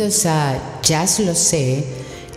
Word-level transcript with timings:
Bienvenidos 0.00 0.24
a 0.24 0.80
Jazz 0.80 1.20
Lo 1.20 1.34
Sé, 1.34 1.84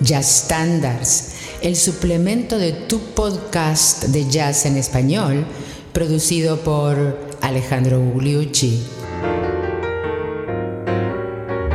Jazz 0.02 0.44
Standards, 0.44 1.32
el 1.62 1.78
suplemento 1.78 2.58
de 2.58 2.74
tu 2.74 3.00
podcast 3.14 4.04
de 4.08 4.30
jazz 4.30 4.66
en 4.66 4.76
español, 4.76 5.46
producido 5.94 6.60
por 6.60 7.18
Alejandro 7.40 8.02
Gugliucci. 8.02 8.84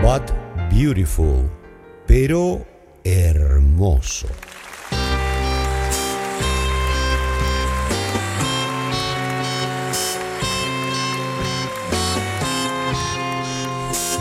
But 0.02 0.30
beautiful, 0.70 1.50
pero 2.06 2.66
hermoso. 3.02 4.26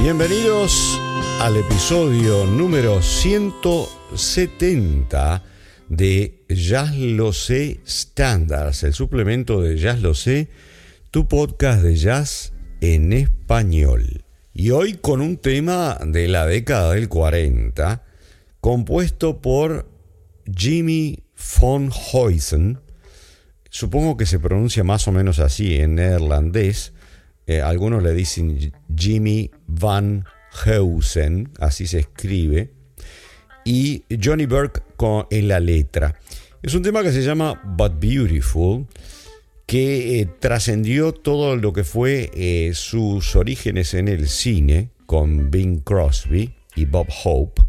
Bienvenidos 0.10 0.98
al 1.42 1.58
episodio 1.58 2.46
número 2.46 3.02
170 3.02 5.44
de 5.90 6.46
Jazz 6.48 6.96
Lo 6.96 7.34
Sé 7.34 7.82
Standards, 7.86 8.84
el 8.84 8.94
suplemento 8.94 9.62
de 9.62 9.78
Jazz 9.78 10.02
Lo 10.02 10.14
Sé, 10.14 10.48
tu 11.12 11.28
podcast 11.28 11.84
de 11.84 11.98
jazz 11.98 12.54
en 12.80 13.12
español. 13.12 14.24
Y 14.54 14.72
hoy 14.72 14.94
con 14.94 15.20
un 15.20 15.36
tema 15.36 15.98
de 16.02 16.30
la 16.30 16.46
década 16.46 16.94
del 16.94 17.10
40, 17.10 18.06
compuesto 18.62 19.42
por 19.42 19.92
Jimmy 20.46 21.26
von 21.60 21.92
Huysen, 22.14 22.80
supongo 23.70 24.16
que 24.16 24.26
se 24.26 24.40
pronuncia 24.40 24.86
más 24.86 25.06
o 25.10 25.12
menos 25.12 25.40
así 25.40 25.76
en 25.76 25.96
neerlandés, 25.96 26.94
eh, 27.48 27.62
algunos 27.62 28.04
le 28.04 28.14
dicen 28.14 28.74
Jimmy 28.96 29.50
Van 29.66 30.26
Heusen, 30.66 31.50
así 31.60 31.88
se 31.88 32.00
escribe, 32.00 32.72
y 33.66 34.04
Johnny 34.24 34.46
Burke 34.46 34.82
con, 34.96 35.26
en 35.32 35.48
la 35.48 35.60
letra. 35.60 36.20
Es 36.62 36.74
un 36.74 36.84
tema 36.84 37.04
que 37.04 37.12
se 37.12 37.24
llama 37.24 37.62
But 37.64 38.00
Beautiful, 38.00 38.86
que 39.66 40.22
eh, 40.22 40.30
trascendió 40.40 41.12
todo 41.12 41.56
lo 41.56 41.74
que 41.74 41.84
fue 41.84 42.32
eh, 42.34 42.72
sus 42.74 43.36
orígenes 43.36 43.94
en 43.94 44.08
el 44.08 44.28
cine 44.30 44.90
con 45.06 45.52
Bing 45.52 45.80
Crosby 45.82 46.54
y 46.76 46.86
Bob 46.86 47.08
Hope 47.24 47.62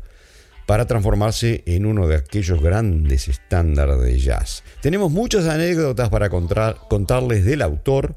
para 0.67 0.87
transformarse 0.87 1.63
en 1.67 1.87
uno 1.87 2.07
de 2.07 2.17
aquellos 2.17 2.63
grandes 2.63 3.27
estándares 3.29 4.01
de 4.01 4.19
jazz. 4.19 4.63
Tenemos 4.83 5.11
muchas 5.11 5.47
anécdotas 5.47 6.11
para 6.11 6.29
contarles 6.29 7.45
del 7.45 7.63
autor, 7.63 8.17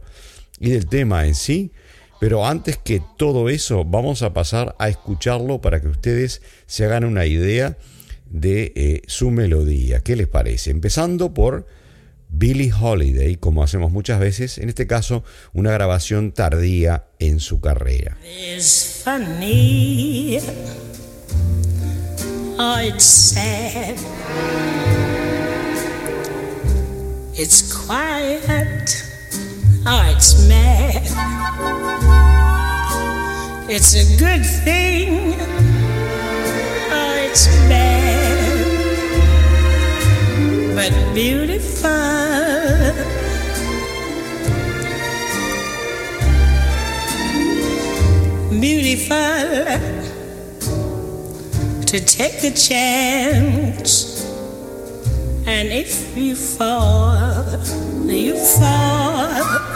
y 0.62 0.70
del 0.70 0.88
tema 0.88 1.26
en 1.26 1.36
sí. 1.36 1.74
Pero 2.22 2.46
antes 2.46 2.78
que 2.78 3.02
todo 3.18 3.50
eso, 3.50 3.84
vamos 3.84 4.22
a 4.22 4.32
pasar 4.32 4.76
a 4.78 4.88
escucharlo 4.90 5.60
para 5.60 5.82
que 5.82 5.88
ustedes 5.88 6.44
se 6.68 6.86
hagan 6.86 7.04
una 7.04 7.26
idea 7.26 7.78
de 8.30 8.72
eh, 8.76 9.02
su 9.08 9.32
melodía. 9.32 10.02
¿Qué 10.02 10.16
les 10.16 10.28
parece? 10.28 10.70
Empezando 10.70 11.34
por 11.34 11.66
Billie 12.30 12.72
Holiday, 12.72 13.38
como 13.38 13.64
hacemos 13.64 13.92
muchas 13.92 14.20
veces, 14.20 14.60
en 14.60 14.70
este 14.70 14.86
caso 14.86 15.24
una 15.52 15.72
grabación 15.72 16.32
tardía 16.32 17.08
en 17.18 17.40
su 17.40 17.60
carrera. 17.60 18.18
It's 27.34 27.64
quiet. 27.64 29.11
Oh, 29.84 30.14
it's 30.16 30.48
mad. 30.48 31.02
It's 33.68 33.96
a 33.96 34.06
good 34.20 34.46
thing. 34.46 35.34
Oh, 36.92 37.16
it's 37.26 37.48
bad. 37.68 38.52
But 40.76 40.94
beautiful. 41.16 41.90
Beautiful 48.60 49.16
to 51.88 52.00
take 52.06 52.44
a 52.44 52.52
chance. 52.52 54.12
And 55.48 55.70
if 55.70 56.16
you 56.16 56.36
fall, 56.36 57.46
you 58.06 58.38
fall. 58.38 59.71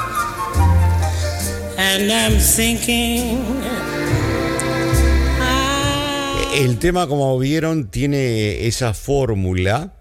El 6.55 6.79
tema, 6.79 7.07
como 7.07 7.37
vieron, 7.37 7.89
tiene 7.89 8.65
esa 8.67 8.93
fórmula 8.93 9.93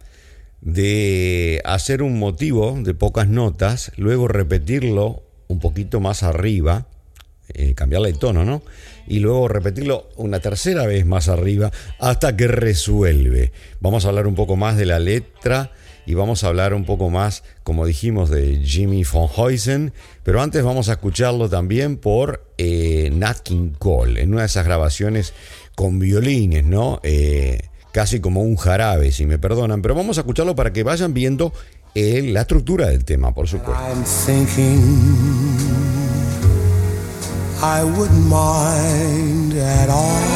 de 0.60 1.60
hacer 1.64 2.02
un 2.02 2.18
motivo 2.18 2.76
de 2.80 2.94
pocas 2.94 3.28
notas, 3.28 3.92
luego 3.96 4.28
repetirlo 4.28 5.24
un 5.48 5.58
poquito 5.58 6.00
más 6.00 6.22
arriba, 6.22 6.86
eh, 7.52 7.74
cambiarle 7.74 8.10
el 8.10 8.18
tono, 8.18 8.44
¿no? 8.44 8.62
Y 9.06 9.18
luego 9.18 9.48
repetirlo 9.48 10.08
una 10.16 10.41
tercera 10.41 10.86
vez 10.86 11.04
más 11.04 11.28
arriba 11.28 11.72
hasta 11.98 12.36
que 12.36 12.46
resuelve. 12.46 13.52
Vamos 13.80 14.04
a 14.04 14.08
hablar 14.08 14.26
un 14.26 14.34
poco 14.34 14.56
más 14.56 14.76
de 14.76 14.86
la 14.86 14.98
letra 14.98 15.72
y 16.06 16.15
vamos 16.15 16.44
a 16.44 16.48
hablar 16.48 16.75
un 16.75 16.84
poco 16.84 17.10
más, 17.10 17.42
como 17.62 17.87
dijimos, 17.87 18.31
de 18.31 18.60
Jimmy 18.65 19.04
von 19.04 19.28
Heusen, 19.28 19.92
pero 20.22 20.41
antes 20.42 20.62
vamos 20.62 20.88
a 20.88 20.92
escucharlo 20.92 21.48
también 21.48 21.97
por 21.97 22.47
eh, 22.59 23.10
Nat 23.12 23.41
King 23.41 23.72
Cole, 23.78 24.22
en 24.22 24.32
una 24.32 24.42
de 24.42 24.47
esas 24.47 24.65
grabaciones 24.65 25.34
con 25.75 25.98
violines, 25.98 26.65
¿no? 26.65 27.00
Eh, 27.03 27.60
casi 27.92 28.20
como 28.20 28.42
un 28.42 28.56
jarabe, 28.56 29.12
si 29.12 29.26
me 29.26 29.38
perdonan, 29.38 29.82
pero 29.82 29.94
vamos 29.94 30.19
a 30.19 30.22
escucharlo 30.22 30.54
para 30.54 30.72
que 30.72 30.82
vayan 30.82 31.15
viendo 31.15 31.53
eh, 31.94 32.22
la 32.22 32.42
estructura 32.42 32.88
del 32.88 33.04
tema, 33.04 33.32
por 33.32 33.48
supuesto. 33.48 33.82
I 37.62 37.82
wouldn't 37.82 38.28
mind 38.28 39.54
at 39.54 39.88
all. 39.88 40.34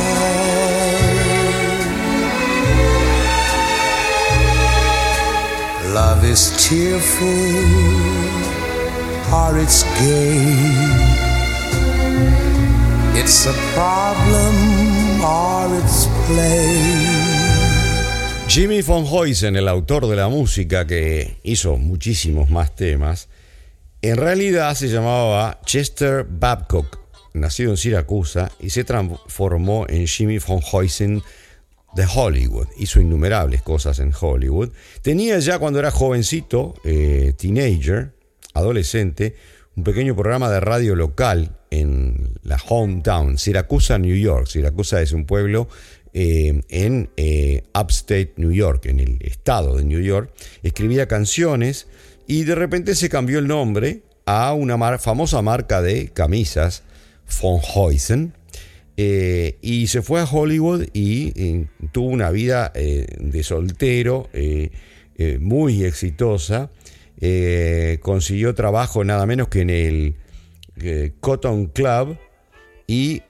It's 13.15 13.47
a 13.47 13.53
problem. 13.75 14.79
Jimmy 18.49 18.83
von 18.83 19.05
Heusen, 19.07 19.57
el 19.57 19.69
autor 19.69 20.07
de 20.07 20.17
la 20.17 20.29
música 20.29 20.87
que 20.87 21.39
hizo 21.43 21.77
muchísimos 21.77 22.51
más 22.51 22.75
temas, 22.75 23.29
en 24.03 24.17
realidad 24.17 24.75
se 24.75 24.89
llamaba 24.89 25.61
Chester 25.65 26.27
Babcock, 26.29 26.99
nacido 27.35 27.71
en 27.71 27.77
Siracusa, 27.77 28.51
y 28.61 28.71
se 28.71 28.85
transformó 28.85 29.87
en 29.89 30.07
Jimmy 30.07 30.39
von 30.39 30.61
Heusen 30.63 31.23
de 31.99 32.07
Hollywood, 32.07 32.69
hizo 32.77 33.01
innumerables 33.01 33.61
cosas 33.61 33.99
en 33.99 34.13
Hollywood. 34.19 34.71
Tenía 35.03 35.37
ya 35.41 35.59
cuando 35.59 35.81
era 35.81 35.91
jovencito, 35.91 36.75
eh, 36.85 37.33
teenager, 37.37 38.15
adolescente, 38.55 39.35
un 39.75 39.83
pequeño 39.83 40.15
programa 40.15 40.49
de 40.49 40.61
radio 40.61 40.95
local 40.95 41.59
en 41.71 42.35
la 42.45 42.57
hometown, 42.69 43.37
Siracusa, 43.37 43.99
New 43.99 44.15
York. 44.15 44.47
Siracusa 44.47 45.03
es 45.03 45.11
un 45.11 45.27
pueblo 45.27 45.69
eh, 46.15 46.63
en 46.69 47.11
eh, 47.17 47.65
upstate 47.75 48.33
New 48.37 48.53
York, 48.53 48.87
en 48.87 49.01
el 49.01 49.19
estado 49.23 49.77
de 49.77 49.85
New 49.85 50.01
York. 50.01 50.33
Escribía 50.63 51.09
canciones 51.09 51.89
y 52.29 52.45
de 52.45 52.55
repente 52.55 52.95
se 52.95 53.09
cambió 53.09 53.41
el 53.41 53.49
nombre 53.49 54.03
a 54.25 54.53
una 54.53 54.99
famosa 54.99 55.43
marca 55.43 55.83
de 55.83 56.11
camisas, 56.11 56.85
Von 57.43 57.61
Heusen, 57.61 58.35
eh, 59.01 59.59
y 59.63 59.87
se 59.87 60.03
fue 60.03 60.21
a 60.21 60.25
Hollywood 60.25 60.89
y, 60.93 61.67
tuvo 61.93 62.09
una 62.09 62.33
vida 62.33 62.73
eh, 62.75 63.07
de 63.21 63.45
soltero 63.45 64.29
eh, 64.33 64.71
muy 65.41 65.85
exitosa. 65.85 66.71
consiguió 68.03 68.57
trabajo 68.57 69.05
nada 69.05 69.25
menos 69.25 69.49
que 69.49 69.61
en 69.61 69.71
el 69.71 70.15
Cotton 71.21 71.67
Club 71.67 72.19
y 72.89 73.23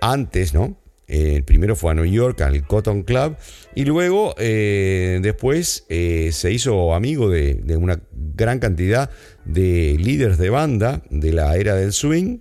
antes, 0.00 0.54
¿no? 0.54 0.76
El 1.08 1.42
primero 1.42 1.74
fue 1.74 1.90
a 1.90 1.94
New 1.94 2.04
York, 2.04 2.40
al 2.42 2.64
Cotton 2.64 3.02
Club, 3.02 3.36
y 3.74 3.84
luego 3.84 4.34
después 4.36 5.86
se 5.88 6.52
hizo 6.52 6.94
amigo 6.94 7.28
de, 7.28 7.76
una 7.76 8.00
gran 8.36 8.60
cantidad 8.60 9.10
de 9.44 9.96
líderes 9.98 10.38
de 10.38 10.50
banda 10.50 11.02
de 11.10 11.32
la 11.32 11.56
era 11.56 11.74
del 11.74 11.92
swing, 11.92 12.38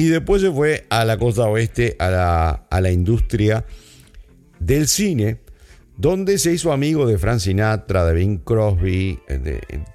y 0.00 0.08
después 0.08 0.40
se 0.40 0.50
fue 0.50 0.86
a 0.88 1.04
la 1.04 1.18
costa 1.18 1.42
oeste, 1.42 1.94
a 1.98 2.64
la, 2.80 2.90
industria 2.90 3.66
del 4.58 4.88
cine, 4.88 5.40
donde 5.98 6.38
se 6.38 6.54
hizo 6.54 6.72
amigo 6.72 7.06
de 7.06 7.18
Frank 7.18 7.40
Sinatra, 7.40 8.06
de 8.06 8.14
Bing 8.14 8.38
Crosby, 8.38 9.18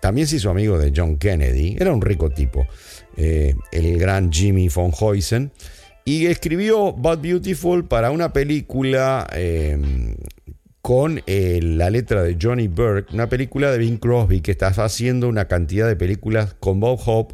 también 0.02 0.28
se 0.28 0.36
hizo 0.36 0.52
amigo 0.52 0.78
de 0.78 0.94
John 0.96 1.18
Kennedy, 1.18 1.75
era 1.80 1.92
un 1.92 2.04
rico 2.04 2.30
tipo, 2.30 2.68
eh, 3.18 3.56
el 3.72 3.98
gran 3.98 4.31
Jimmy 4.31 4.69
von 4.69 4.92
Heusen, 4.92 5.52
Y 6.04 6.28
escribió 6.28 6.94
But 6.94 7.19
Beautiful 7.19 7.86
para 7.86 8.12
una 8.12 8.31
película 8.31 9.25
em, 9.34 10.13
con 10.84 11.24
eh, 11.25 11.62
la 11.63 11.90
letra 11.90 12.22
de 12.22 12.38
Johnny 12.40 12.68
Burke, 12.68 13.12
una 13.12 13.28
película 13.28 13.72
de 13.72 13.80
Bing 13.80 13.98
Crosby 13.98 14.42
que 14.42 14.51
está 14.51 14.68
haciendo 14.68 15.28
una 15.28 15.48
cantidad 15.48 15.88
de 15.88 15.96
películas 15.96 16.54
con 16.60 16.80
Bob 16.80 17.00
Hope, 17.08 17.34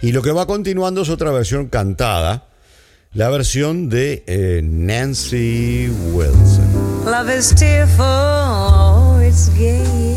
Y 0.00 0.12
lo 0.12 0.22
que 0.22 0.30
va 0.30 0.46
continuando 0.46 1.02
es 1.02 1.08
otra 1.08 1.32
versión 1.32 1.66
cantada, 1.66 2.50
la 3.14 3.30
versión 3.30 3.88
de 3.88 4.22
eh, 4.28 4.60
Nancy 4.62 5.90
Wilson. 6.12 6.86
Love 7.06 7.38
is 7.38 7.54
tearful, 7.54 8.04
it's 9.36 9.50
gay. 9.50 10.16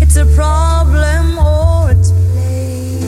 It's 0.00 0.16
a 0.16 0.26
problem 0.36 1.36
or 1.36 1.90
it's 1.90 2.12
play. 2.12 3.00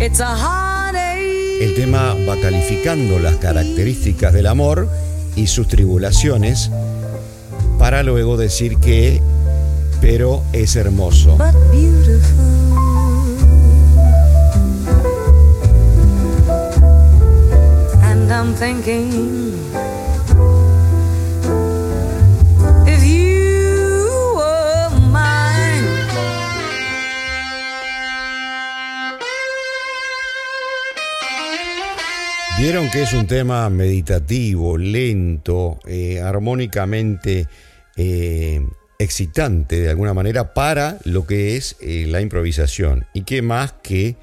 It's 0.00 0.20
a 0.20 0.36
heartache. 0.36 1.64
El 1.64 1.74
tema 1.74 2.14
va 2.28 2.40
calificando 2.40 3.18
las 3.18 3.34
características 3.36 4.32
del 4.32 4.46
amor 4.46 4.88
y 5.34 5.48
sus 5.48 5.66
tribulaciones 5.66 6.70
para 7.80 8.04
luego 8.04 8.36
decir 8.36 8.78
que, 8.78 9.20
pero 10.00 10.44
es 10.52 10.76
hermoso. 10.76 11.36
but 11.36 11.52
beautiful. 11.72 12.57
Vieron 32.60 32.90
que 32.90 33.02
es 33.02 33.12
un 33.12 33.26
tema 33.26 33.68
meditativo, 33.70 34.78
lento, 34.78 35.80
eh, 35.84 36.20
armónicamente 36.20 37.48
eh, 37.96 38.64
excitante 39.00 39.80
de 39.80 39.90
alguna 39.90 40.14
manera 40.14 40.54
para 40.54 40.98
lo 41.02 41.26
que 41.26 41.56
es 41.56 41.76
eh, 41.80 42.06
la 42.08 42.20
improvisación. 42.20 43.06
Y 43.14 43.22
que 43.22 43.42
más 43.42 43.72
que, 43.82 44.14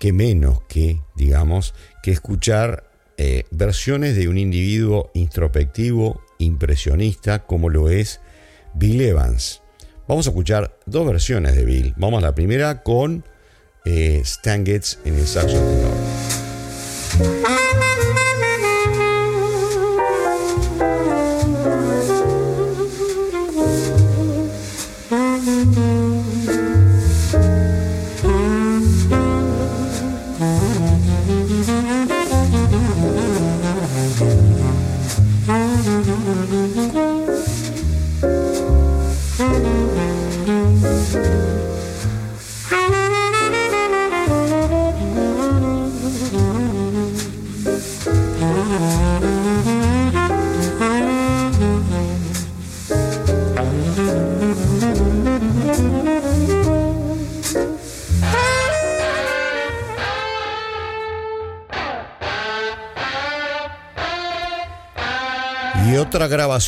que 0.00 0.12
menos 0.12 0.62
que, 0.68 1.00
digamos, 1.14 1.74
que 2.02 2.10
escuchar 2.10 2.87
eh, 3.18 3.44
versiones 3.50 4.16
de 4.16 4.28
un 4.28 4.38
individuo 4.38 5.10
introspectivo, 5.12 6.22
impresionista, 6.38 7.44
como 7.44 7.68
lo 7.68 7.90
es 7.90 8.20
Bill 8.74 9.00
Evans. 9.00 9.62
Vamos 10.06 10.26
a 10.26 10.30
escuchar 10.30 10.78
dos 10.86 11.06
versiones 11.06 11.56
de 11.56 11.64
Bill. 11.64 11.94
Vamos 11.96 12.22
a 12.22 12.26
la 12.26 12.34
primera 12.34 12.82
con 12.82 13.24
eh, 13.84 14.22
en 15.04 15.14
el 15.14 15.26
saxo 15.26 15.58
tenor. 15.58 17.77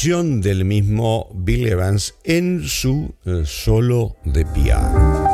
Del 0.03 0.65
mismo 0.65 1.29
Bill 1.35 1.67
Evans 1.67 2.15
en 2.25 2.63
su 2.67 3.15
eh, 3.27 3.43
solo 3.45 4.17
de 4.25 4.47
piano. 4.47 5.30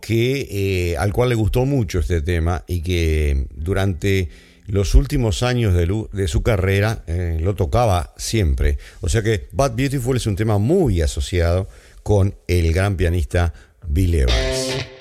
Que, 0.00 0.48
eh, 0.50 0.96
al 0.96 1.12
cual 1.12 1.30
le 1.30 1.34
gustó 1.34 1.64
mucho 1.64 1.98
este 1.98 2.20
tema 2.22 2.64
y 2.66 2.80
que 2.80 3.46
durante 3.54 4.28
los 4.66 4.94
últimos 4.94 5.42
años 5.42 5.74
de, 5.74 6.06
de 6.12 6.28
su 6.28 6.42
carrera 6.42 7.04
eh, 7.06 7.38
lo 7.40 7.54
tocaba 7.54 8.14
siempre. 8.16 8.78
O 9.00 9.08
sea 9.08 9.22
que 9.22 9.48
Bad 9.52 9.74
Beautiful 9.76 10.16
es 10.16 10.26
un 10.26 10.36
tema 10.36 10.58
muy 10.58 11.02
asociado 11.02 11.68
con 12.02 12.34
el 12.48 12.72
gran 12.72 12.96
pianista 12.96 13.52
Bill 13.86 14.14
Evans. 14.14 14.93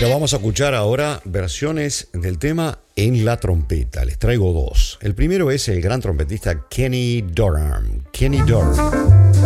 Pero 0.00 0.12
vamos 0.14 0.32
a 0.32 0.36
escuchar 0.36 0.74
ahora 0.74 1.20
versiones 1.26 2.08
del 2.14 2.38
tema 2.38 2.78
en 2.96 3.26
la 3.26 3.36
trompeta. 3.36 4.02
Les 4.06 4.18
traigo 4.18 4.50
dos. 4.50 4.98
El 5.02 5.14
primero 5.14 5.50
es 5.50 5.68
el 5.68 5.82
gran 5.82 6.00
trompetista 6.00 6.68
Kenny 6.70 7.20
Dorham. 7.20 8.06
Kenny 8.10 8.40
Dorham. 8.40 9.39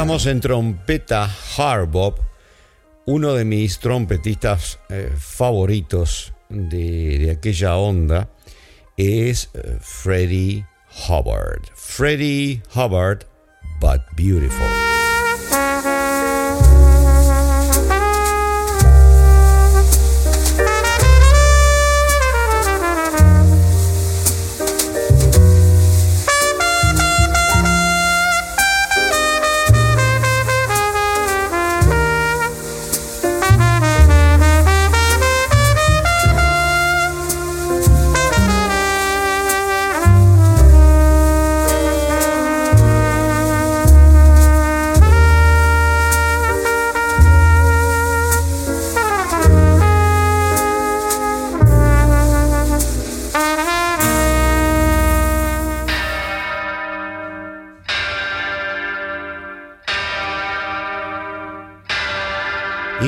Estamos 0.00 0.24
en 0.24 0.40
trompeta 0.40 1.28
hard 1.58 2.14
uno 3.04 3.34
de 3.34 3.44
mis 3.44 3.78
trompetistas 3.80 4.78
eh, 4.88 5.12
favoritos 5.14 6.32
de, 6.48 7.18
de, 7.18 7.30
aquella 7.32 7.76
onda 7.76 8.30
es 8.96 9.50
uh, 9.52 9.76
Freddie 9.78 10.64
Hubbard. 11.06 11.68
Freddie 11.74 12.62
Hubbard, 12.74 13.26
but 13.78 14.00
beautiful. 14.16 14.79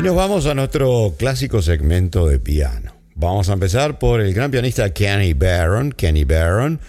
Nos 0.03 0.17
vamos 0.17 0.47
a 0.47 0.55
nuestro 0.55 1.15
clásico 1.17 1.63
segmento 1.63 2.27
de 2.27 2.41
piano. 2.41 2.93
Vamos 3.15 3.49
a 3.49 3.53
empezar 3.53 4.01
por 4.01 4.21
el 4.21 4.35
gran 4.35 4.51
pianista 4.51 4.93
Kenny 4.93 5.33
Barron, 5.33 5.93
Kenny 5.93 6.25
Barron, 6.25 6.81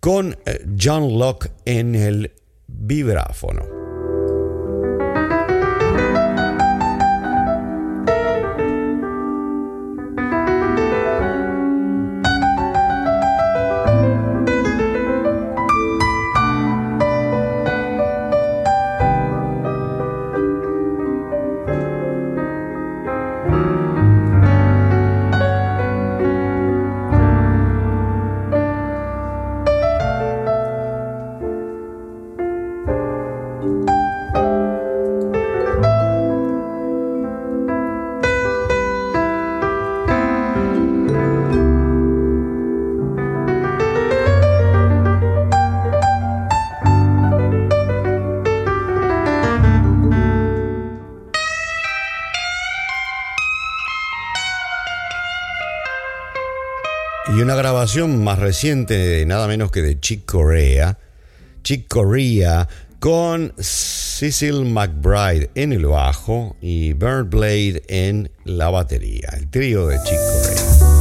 con 0.00 0.36
eh, 0.44 0.66
John 0.78 1.18
Locke 1.18 1.50
en 1.64 1.94
el 1.94 2.32
vibráfono. 2.66 3.79
Más 57.98 58.38
reciente, 58.38 59.24
nada 59.26 59.48
menos 59.48 59.72
que 59.72 59.82
de 59.82 59.98
Chick 59.98 60.24
Corea, 60.24 60.96
Chick 61.64 61.88
Corea 61.88 62.68
con 63.00 63.52
Cecil 63.58 64.64
McBride 64.64 65.50
en 65.56 65.72
el 65.72 65.86
bajo 65.86 66.56
y 66.60 66.92
Bernd 66.92 67.30
Blade 67.30 67.82
en 67.88 68.30
la 68.44 68.70
batería, 68.70 69.30
el 69.32 69.50
trío 69.50 69.88
de 69.88 69.96
Chick 70.04 70.18
Corea. 70.18 70.99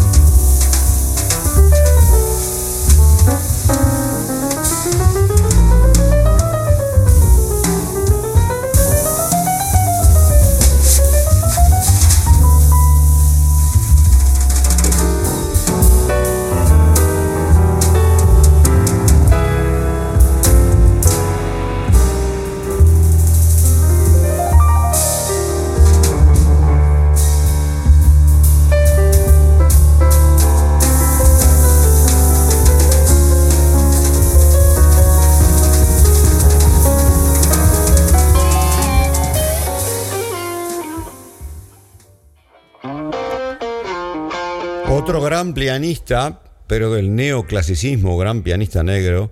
Otro 44.89 45.21
gran 45.21 45.53
pianista, 45.53 46.41
pero 46.67 46.91
del 46.91 47.15
neoclasicismo, 47.15 48.17
gran 48.17 48.41
pianista 48.43 48.83
negro, 48.83 49.31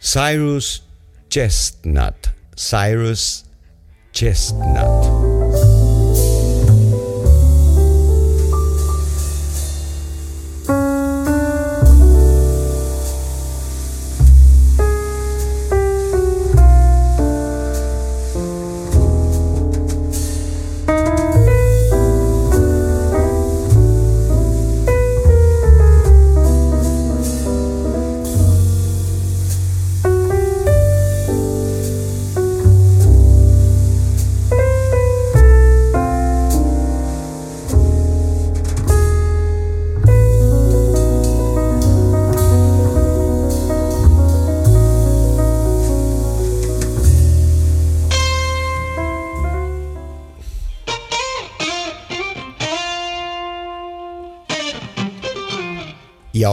Cyrus 0.00 0.84
Chestnut. 1.28 2.14
Cyrus 2.56 3.44
Chestnut. 4.12 5.25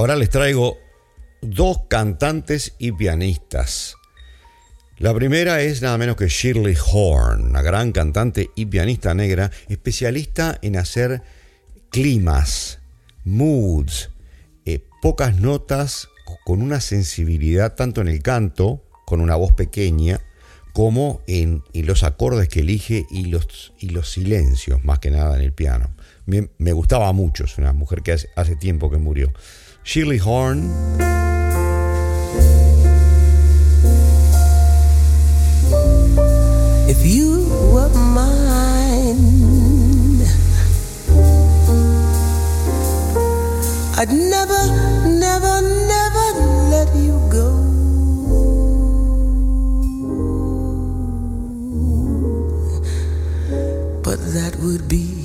Ahora 0.03 0.17
les 0.17 0.29
traigo 0.29 0.79
dos 1.41 1.83
cantantes 1.87 2.75
y 2.77 2.91
pianistas. 2.91 3.95
La 4.97 5.13
primera 5.13 5.61
es 5.61 5.81
nada 5.81 5.97
menos 5.97 6.17
que 6.17 6.27
Shirley 6.27 6.75
Horn, 6.91 7.45
una 7.45 7.61
gran 7.61 7.93
cantante 7.93 8.49
y 8.53 8.65
pianista 8.65 9.13
negra, 9.13 9.49
especialista 9.69 10.59
en 10.61 10.75
hacer 10.75 11.21
climas, 11.89 12.79
moods, 13.23 14.09
eh, 14.65 14.83
pocas 15.01 15.37
notas 15.37 16.09
con 16.43 16.61
una 16.61 16.81
sensibilidad 16.81 17.75
tanto 17.75 18.01
en 18.01 18.09
el 18.09 18.21
canto, 18.21 18.83
con 19.05 19.21
una 19.21 19.37
voz 19.37 19.53
pequeña, 19.53 20.19
como 20.73 21.21
en, 21.27 21.63
los 21.73 22.03
acordes 22.03 22.49
que 22.49 22.59
elige 22.59 23.05
y 23.09 23.27
los, 23.27 23.71
y 23.79 23.91
los 23.91 24.11
silencios, 24.11 24.83
más 24.83 24.99
que 24.99 25.11
nada 25.11 25.37
en 25.37 25.43
el 25.43 25.53
piano. 25.53 25.95
Me, 26.25 26.49
me 26.57 26.73
gustaba 26.73 27.13
mucho, 27.13 27.45
es 27.45 27.57
una 27.57 27.71
mujer 27.71 28.01
que 28.01 28.11
hace 28.11 28.55
tiempo 28.57 28.91
que 28.91 28.97
murió. 28.97 29.31
Sheely 29.83 30.19
Horn. 30.19 30.71
If 36.89 37.05
you 37.05 37.47
were 37.73 37.89
mine, 37.89 39.19
I'd 43.97 44.09
never, 44.09 44.61
never, 45.07 45.61
never 45.93 46.25
let 46.71 46.95
you 46.95 47.19
go. 47.29 47.49
But 54.01 54.19
that 54.33 54.55
would 54.61 54.87
be 54.87 55.22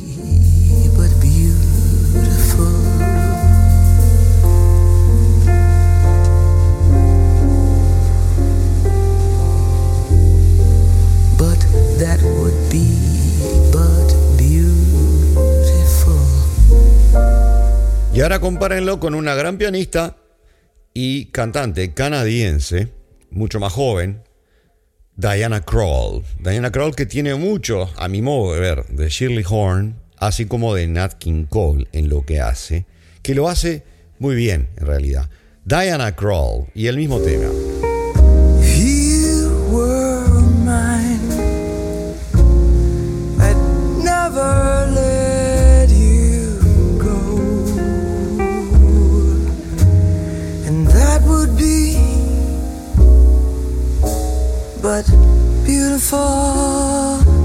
ahora 18.20 18.40
compárenlo 18.40 18.98
con 18.98 19.14
una 19.14 19.34
gran 19.34 19.58
pianista 19.58 20.16
y 20.92 21.26
cantante 21.26 21.94
canadiense, 21.94 22.88
mucho 23.30 23.60
más 23.60 23.72
joven, 23.72 24.22
Diana 25.14 25.60
Krall. 25.60 26.24
Diana 26.40 26.72
Krall 26.72 26.96
que 26.96 27.06
tiene 27.06 27.36
mucho, 27.36 27.90
a 27.96 28.08
mi 28.08 28.20
modo 28.20 28.54
de 28.54 28.60
ver, 28.60 28.86
de 28.86 29.08
Shirley 29.08 29.44
Horn, 29.48 29.96
así 30.16 30.46
como 30.46 30.74
de 30.74 30.88
Nat 30.88 31.14
King 31.14 31.44
Cole 31.44 31.86
en 31.92 32.08
lo 32.08 32.24
que 32.24 32.40
hace, 32.40 32.86
que 33.22 33.34
lo 33.34 33.48
hace 33.48 33.84
muy 34.18 34.34
bien 34.34 34.68
en 34.76 34.86
realidad. 34.86 35.28
Diana 35.64 36.16
Krall 36.16 36.66
y 36.74 36.86
el 36.86 36.96
mismo 36.96 37.20
tema. 37.20 37.48
But 54.82 55.06
beautiful. 55.64 57.37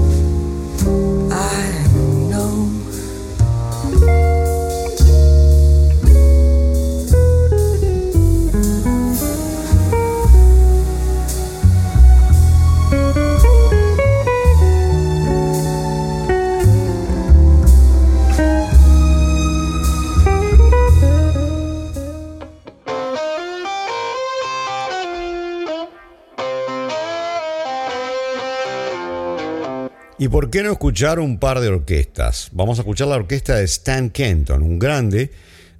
Qué 30.54 30.62
no 30.62 30.70
escuchar 30.70 31.18
un 31.18 31.40
par 31.40 31.58
de 31.58 31.66
orquestas? 31.66 32.48
Vamos 32.52 32.78
a 32.78 32.82
escuchar 32.82 33.08
la 33.08 33.16
orquesta 33.16 33.56
de 33.56 33.64
Stan 33.64 34.08
Kenton, 34.08 34.62
un 34.62 34.78
grande 34.78 35.32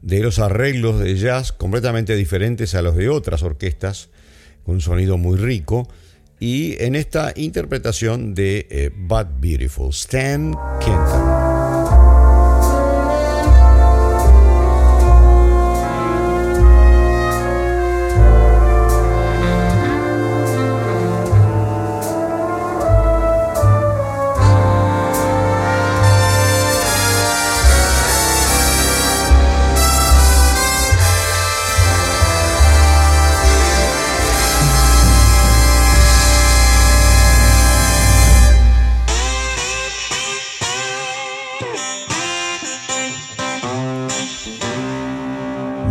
de 0.03 0.19
los 0.19 0.41
arreglos 0.41 0.99
de 0.99 1.15
jazz 1.15 1.53
completamente 1.53 2.17
diferentes 2.17 2.75
a 2.75 2.83
los 2.83 2.97
de 2.97 3.09
otras 3.09 3.45
orquestas, 3.45 4.09
con 4.65 4.75
un 4.75 4.81
sonido 4.81 5.17
muy 5.17 5.39
rico, 5.39 5.89
y 6.41 6.75
en 6.83 6.97
esta 6.97 7.33
interpretación 7.37 8.35
de 8.35 8.67
eh, 8.69 8.91
But 8.93 9.29
Beautiful, 9.39 9.91
Stan 9.91 10.57
Kenton. 10.81 11.44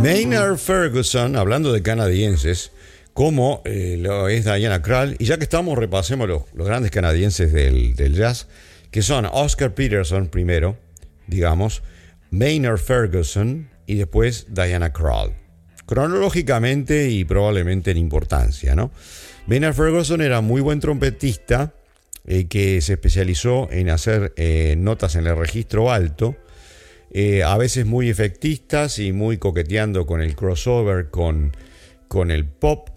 Maynard 0.04 0.58
Ferguson, 0.58 1.38
hablando 1.38 1.72
de 1.72 1.82
canadienses, 1.82 2.72
como 3.13 3.62
eh, 3.63 3.96
lo 3.98 4.28
es 4.28 4.44
Diana 4.44 4.82
Krall, 4.82 5.16
y 5.18 5.24
ya 5.24 5.38
que 5.38 5.46
estamos, 5.46 5.78
repasemos 5.78 6.28
los, 6.28 6.44
grandes 6.54 6.92
canadienses 6.92 7.54
del, 7.54 7.96
jazz, 8.13 8.50
que 8.92 9.02
son 9.02 9.26
Oscar 9.32 9.74
Peterson 9.74 10.28
primero, 10.28 10.78
digamos, 11.28 11.84
Maynard 12.32 12.80
Ferguson 12.80 13.70
y 13.86 13.96
después 13.96 14.48
Diana 14.50 14.92
Krall. 14.92 15.36
Cronológicamente 15.86 17.10
y 17.10 17.24
probablemente 17.24 17.92
en 17.92 17.98
importancia, 17.98 18.76
¿no? 18.76 18.92
Maynard 19.48 19.74
Ferguson 19.74 20.22
era 20.22 20.42
muy 20.42 20.60
buen 20.60 20.82
trompetista 20.82 21.76
eh, 22.28 22.48
que 22.50 22.82
se 22.82 22.94
especializó 22.94 23.70
en 23.72 23.89
hacer 23.89 24.34
eh, 24.36 24.76
notas 24.78 25.16
en 25.16 25.28
el 25.28 25.38
registro 25.38 25.94
alto 25.94 26.36
eh, 27.13 27.43
a 27.43 27.56
veces 27.58 27.86
muy 27.86 28.10
efectistas 28.10 28.97
y 28.97 29.12
muy 29.12 29.38
coqueteando 29.38 30.08
con 30.08 30.21
el 30.21 30.36
crossover, 30.36 31.10
con, 31.10 31.56
con 32.08 32.32
el 32.32 32.45
pop, 32.45 32.89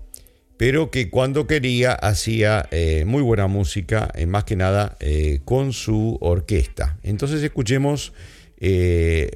pero 0.57 0.91
que 0.91 1.11
cuando 1.11 1.47
quería 1.47 1.93
hacía 1.93 2.67
eh, 2.71 3.05
muy 3.07 3.21
buena 3.23 3.47
música, 3.47 4.11
eh, 4.15 4.25
más 4.25 4.45
que 4.45 4.57
nada 4.57 4.97
con 5.45 5.75
su 5.75 6.17
orquesta. 6.21 6.99
Entonces 7.03 7.43
escuchemos 7.43 8.15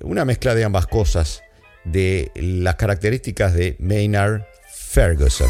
una 0.02 0.24
mezcla 0.24 0.54
de 0.54 0.64
ambas 0.64 0.86
cosas, 0.86 1.42
de 1.84 2.30
las 2.34 2.76
características 2.76 3.52
de 3.52 3.76
Maynard 3.78 4.46
Ferguson. 4.72 5.48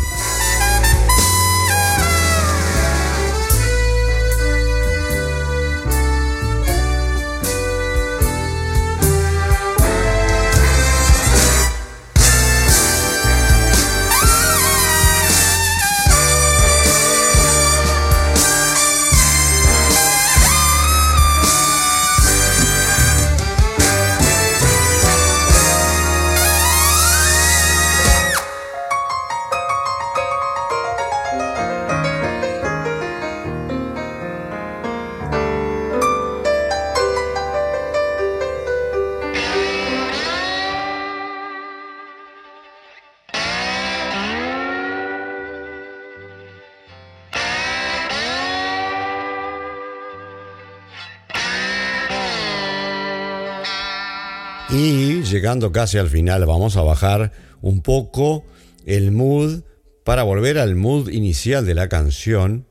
Llegando 55.31 55.73
casi 55.73 55.99
al 55.99 56.09
final, 56.09 56.45
vamos 56.47 56.77
a 56.77 56.83
bajar 56.83 57.33
un 57.61 57.83
poco 57.83 58.45
el 58.87 59.12
mood 59.12 59.62
para 60.05 60.23
volver 60.23 60.59
al 60.59 60.75
mood 60.75 61.09
inicial 61.09 61.64
de 61.64 61.75
la 61.75 61.88
canción. 61.88 62.66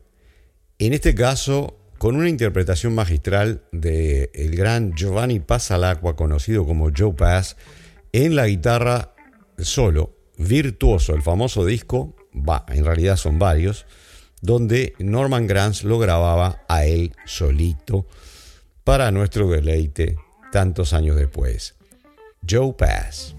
En 0.78 0.94
este 0.94 1.16
caso, 1.16 1.78
con 1.98 2.16
una 2.16 2.30
interpretación 2.30 2.94
magistral 2.96 3.64
de 3.72 4.32
el 4.34 4.56
gran 4.56 4.94
Giovanni 4.96 5.40
Passalacqua, 5.40 6.16
conocido 6.16 6.66
como 6.66 6.90
Joe 6.96 7.14
Pass, 7.14 7.56
en 8.12 8.36
la 8.36 8.48
guitarra 8.48 9.14
solo, 9.58 10.16
virtuoso, 10.38 11.14
el 11.14 11.22
famoso 11.22 11.66
disco, 11.66 12.16
va, 12.36 12.66
en 12.70 12.86
realidad 12.86 13.18
son 13.18 13.40
varios, 13.40 13.86
donde 14.42 14.94
Norman 15.00 15.48
Granz 15.48 15.84
lo 15.84 16.00
grababa 16.00 16.64
a 16.68 16.86
él 16.86 17.14
solito 17.26 18.08
para 18.84 19.12
nuestro 19.12 19.50
deleite 19.50 20.18
tantos 20.52 20.94
años 20.94 21.16
después. 21.16 21.79
Joe 22.50 22.74
Pass. 22.74 23.36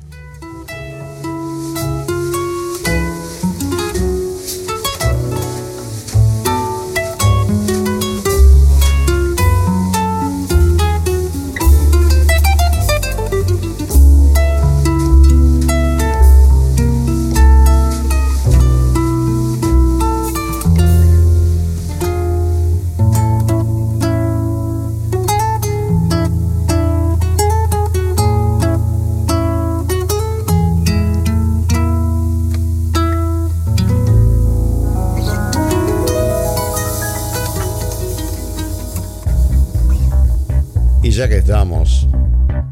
Ya 41.21 41.29
que 41.29 41.37
estamos 41.37 42.09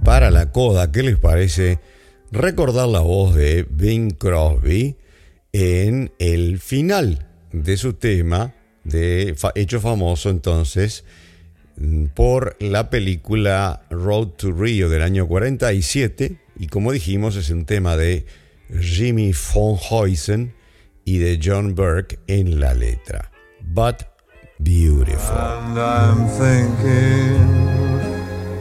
para 0.02 0.30
la 0.30 0.52
coda, 0.52 0.90
¿qué 0.90 1.02
les 1.02 1.18
parece 1.18 1.80
recordar 2.32 2.88
la 2.88 3.00
voz 3.00 3.34
de 3.34 3.66
Bing 3.68 4.12
Crosby 4.12 4.96
en 5.52 6.12
el 6.18 6.58
final 6.58 7.26
de 7.52 7.76
su 7.76 7.92
tema, 7.92 8.54
de, 8.84 9.36
hecho 9.54 9.82
famoso 9.82 10.30
entonces 10.30 11.04
por 12.14 12.56
la 12.58 12.88
película 12.88 13.82
Road 13.90 14.28
to 14.28 14.50
Rio 14.52 14.88
del 14.88 15.02
año 15.02 15.28
47 15.28 16.38
y 16.58 16.68
como 16.68 16.92
dijimos 16.92 17.36
es 17.36 17.50
un 17.50 17.66
tema 17.66 17.98
de 17.98 18.24
Jimmy 18.80 19.34
von 19.52 19.76
Heusen 19.76 20.54
y 21.04 21.18
de 21.18 21.38
John 21.44 21.74
Burke 21.74 22.18
en 22.26 22.60
la 22.60 22.72
letra. 22.72 23.30
But 23.60 24.04
beautiful. 24.58 25.36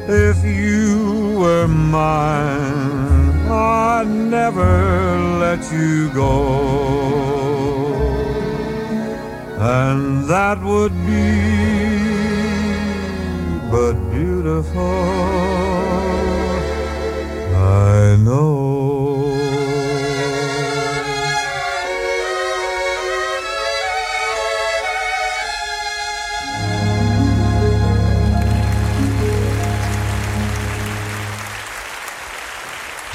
If 0.07 0.43
you 0.43 1.37
were 1.37 1.67
mine, 1.67 3.29
I'd 3.49 4.07
never 4.07 5.19
let 5.39 5.71
you 5.71 6.09
go. 6.13 7.37
And 9.59 10.25
that 10.29 10.61
would 10.63 10.93
be 11.05 11.67
but 13.69 13.93
beautiful. 14.11 14.81
I 17.55 18.15
know. 18.17 18.66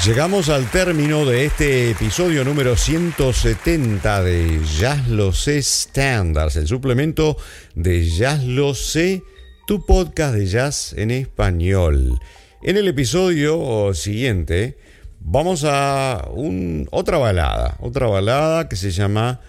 Llegamos 0.04 0.48
al 0.48 0.68
término 0.68 1.24
de 1.24 1.44
este 1.44 1.92
episodio 1.92 2.42
número 2.42 2.76
170 2.76 4.24
de 4.24 4.60
Jazz 4.76 5.06
Lo 5.06 5.32
Sé 5.32 5.62
Standards, 5.62 6.56
el 6.56 6.66
suplemento 6.66 7.36
de 7.76 8.04
Jazz 8.10 8.42
Lo 8.42 8.74
Sé, 8.74 9.22
tu 9.64 9.86
podcast 9.86 10.34
de 10.34 10.46
jazz 10.46 10.92
en 10.94 11.12
español. 11.12 12.18
En 12.64 12.78
el 12.78 12.88
episodio 12.88 13.94
siguiente 13.94 14.76
vamos 15.20 15.62
a 15.64 16.28
un, 16.32 16.88
otra 16.90 17.18
balada, 17.18 17.76
otra 17.78 18.08
balada 18.08 18.68
que 18.68 18.74
se 18.74 18.90
llama 18.90 19.40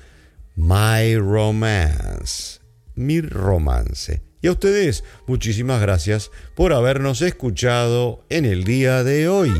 My 0.55 1.15
Romance, 1.15 2.59
mi 2.93 3.21
romance. 3.21 4.21
Y 4.43 4.49
a 4.49 4.51
ustedes, 4.51 5.03
muchísimas 5.25 5.81
gracias 5.81 6.29
por 6.53 6.73
habernos 6.73 7.23
escuchado 7.23 8.23
en 8.29 8.45
el 8.45 8.65
día 8.65 9.03
de 9.03 9.27
hoy. 9.27 9.51